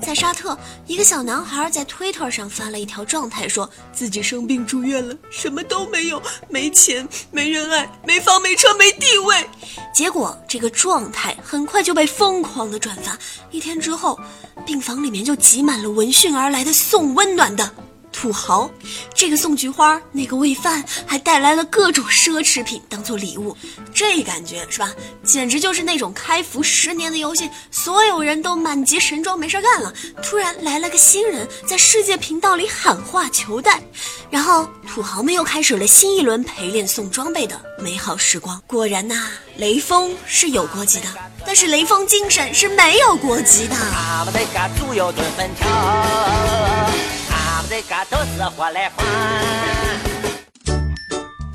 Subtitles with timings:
[0.00, 9.48] 在沙特，一个小男孩在推特上发了一条状态，说自己生病住院了，什么都没有，没钱，没人爱，没房，没车，没地位。
[9.94, 13.16] 结果这个状态很快就被疯狂的转发，
[13.52, 14.18] 一天之后，
[14.66, 17.72] 病房里面就挤满了闻讯而来的送温暖的。
[18.20, 18.70] 土豪，
[19.14, 23.56] 这个送菊花，那个喂饭，还带来了各种奢侈品当做礼物，
[23.94, 24.92] 这感觉是吧？
[25.24, 29.90] 简直就是那种开服十年的游戏，所有人都满级神装没事干了，
[30.22, 33.82] 突然来了个新人，在世界频道里喊话求带，
[34.28, 38.60] 然后土豪们又开始了新一轮陪练送装备的美好时光。
[38.66, 41.06] 果然呐，雷锋是有国籍的，
[41.46, 43.76] 但是雷锋精神是没有国籍的。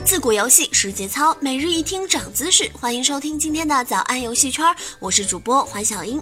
[0.04, 2.68] 自古游戏是节操，每日一听长姿势。
[2.74, 4.66] 欢迎收听今天的早安游戏圈，
[5.00, 6.20] 我是主播黄小英。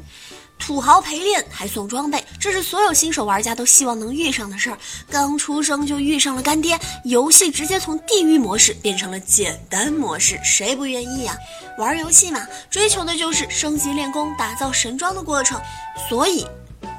[0.59, 4.77] 土豪陪练还送装备，这是所有新手玩家都希望能遇上的事儿。
[5.09, 11.37] 刚出生就遇上了干爹，游戏直接从地狱模式变成了简单模式，谁不愿意呀？
[11.77, 15.61] 玩游戏嘛，追求的就是升级练功、打造神装的过程，
[16.09, 16.45] 所以。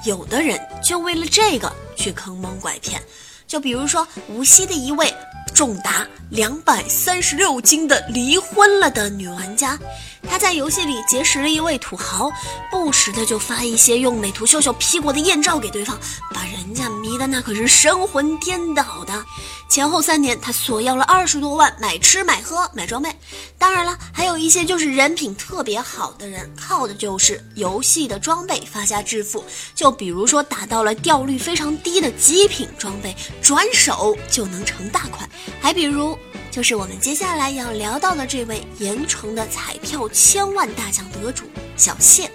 [0.06, 1.70] 有的人就为了这个
[2.04, 3.00] 去坑蒙拐骗，
[3.46, 5.10] 就比如说无锡的一位
[5.54, 9.78] 重达两百三十六斤的离婚了的女玩家。
[10.28, 12.30] 他在游戏里结识了一位土豪，
[12.70, 15.98] 不时的就发一些用美图秀秀 P 过的艳照给对方，
[16.32, 19.24] 把人家迷的那可是神魂颠倒的。
[19.68, 23.10] 前后三年，他索要了二十多万买吃买喝买装备。
[23.58, 29.44] 当然了，还有一些就是人品特别好的人，靠的就是游戏的装备发家致富。
[29.74, 35.28] 就比如说打到了掉率非常低的极品装备，转手就能成大款。
[35.60, 36.18] 还比如。
[36.54, 42.30] 就是我们接下来要聊到的这位盐城的彩票千万大奖得主小谢。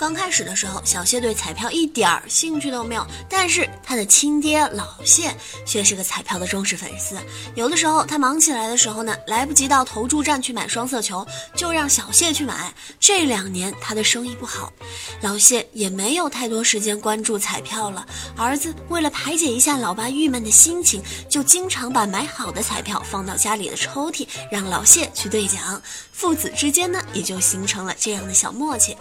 [0.00, 5.30] 刚开始的时候，小谢对彩票一点儿兴趣都没有，但是他的亲爹老谢
[5.66, 7.18] 却是个彩票的忠实粉丝。
[7.54, 12.72] 有的时候他忙起来的时候呢，来不及到投注站去买双色球，就让小谢去买。
[12.98, 14.72] 这两年他的生意不好，
[15.20, 18.06] 老谢也没有太多时间关注彩票了。
[18.38, 25.82] 儿子为了排解一下老爸郁闷的心情，就经常把买好的彩票放到家里的抽屉，让老谢去兑奖。
[26.10, 28.96] 父子之间呢，也就形成了这样的小默契。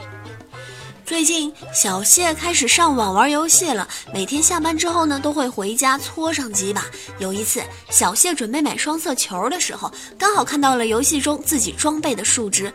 [1.09, 3.88] 最近，小谢开始上网玩游戏了。
[4.14, 6.86] 每天下班之后呢，都会回家搓上几把。
[7.18, 12.72] 有一次，小谢准备买双色球的时候，刚好看到了游戏中自己装备的数值。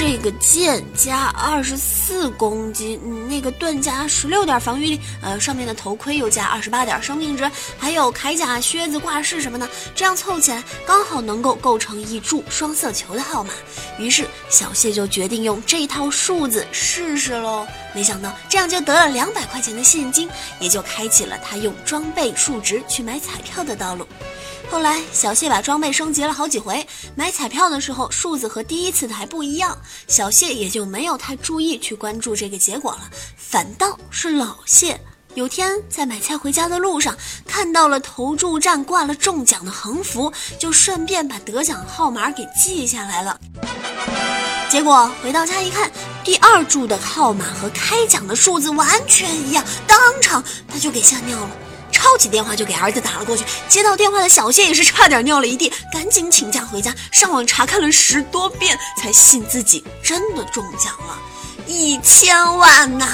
[0.00, 13.50] 这个剑加二十四攻击，那个盾加十六点防御力，呃，上面的头盔又加二十八点生命值，还有铠甲、靴子、挂饰什么的，这样凑起来刚好能够构成一注双色球的号码。
[13.98, 17.66] 于是小谢就决定用这套数字试试喽。
[17.94, 20.30] 没想到这样就得了两百块钱的现金，
[20.60, 24.06] 也就开启了他用装备数值去买彩票的道路。
[24.70, 26.86] 后来，小谢把装备升级了好几回，
[27.16, 29.76] 买彩票的时候数字和第一次的还不一样，
[30.06, 33.10] 小谢也就没有太注意去关注这个结果了。
[33.36, 34.98] 反倒是老谢，
[35.34, 37.16] 有天在买菜回家的路上，
[37.46, 43.40] 看到了投注站挂了中奖的横幅，就顺便把得奖号码给记下来了。
[44.70, 45.90] 结果回到家一看，
[46.22, 51.50] 第二注的号码和开奖的数字完全一样，当场他就给吓尿了。
[52.00, 61.18] 抄起电话就给儿子打了过去，接到电话的小谢也是差点尿了一地，赶紧请假回家，上网查看了十多遍，才信自己真的中奖了，
[61.66, 63.06] 一千万呐！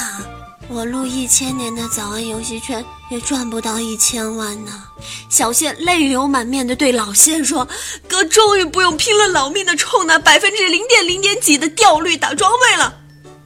[0.68, 4.84] 我录一千年的早安游戏圈也赚不到一千万呢。
[5.28, 7.66] 小谢泪流满面的对老谢说
[8.08, 12.94] ：“哥终于不用拼了老命的冲那百分之零点零点几的掉率打装备了。”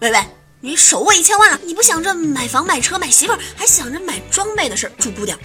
[0.00, 0.39] 喂喂。
[0.62, 5.36] 你手握一千万了，你不想着买房、买车、买媳妇儿，还想着买装备的事儿，主顾点。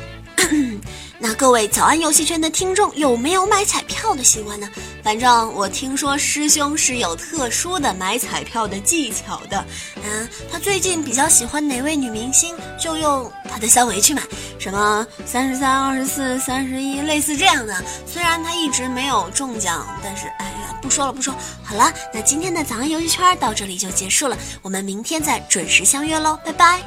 [1.17, 4.69] 那各位早安游戏圈的听众有没有买彩票的习惯呢？
[5.01, 9.65] 反正我听说师兄是有特殊的买彩票的技巧的。
[10.03, 14.21] 嗯，他最近比较喜欢哪位女明星，就用他的三围去买，
[14.65, 17.83] 什么三十三、二十四、三十一，类似这样的。
[18.07, 21.31] 虽然他一直没有中奖，但是哎呀，不说了不说。
[21.63, 26.81] 好了，那今天的早安游戏圈到这里就结束了，我们明天再准时相约喽，拜拜。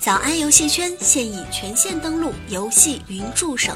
[0.00, 3.74] 早安游戏圈现已全线登录游戏云助手。